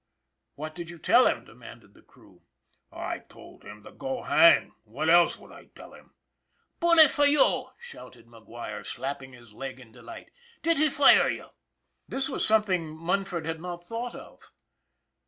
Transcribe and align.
"What 0.55 0.73
did 0.73 0.89
you 0.89 0.97
tell 0.97 1.27
him?" 1.27 1.45
demanded 1.45 1.93
the 1.93 2.01
crew." 2.01 2.41
I 3.11 3.19
told 3.19 3.63
him 3.63 3.83
to 3.83 3.91
go 3.91 4.23
hang. 4.23 4.73
What 4.83 5.11
else 5.11 5.37
would 5.37 5.51
I 5.51 5.65
tell 5.75 5.93
him?"" 5.93 6.15
Bully 6.79 7.07
for 7.07 7.27
you!" 7.27 7.67
shouted 7.77 8.25
McGuire, 8.25 8.83
slapping 8.83 9.33
his 9.33 9.53
leg 9.53 9.79
in 9.79 9.91
delight." 9.91 10.31
Did 10.63 10.79
he 10.79 10.89
fire 10.89 11.29
you?" 11.29 11.49
This 12.09 12.29
was 12.29 12.43
something 12.43 12.89
Munford 12.97 13.45
had 13.45 13.61
not 13.61 13.85
thought 13.85 14.15
of. 14.15 14.49